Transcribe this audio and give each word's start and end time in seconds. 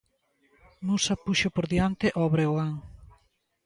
Musa 0.85 1.13
puxo 1.25 1.47
por 1.55 1.65
diante 1.73 2.07
ao 2.11 2.31
Breogán. 2.33 2.73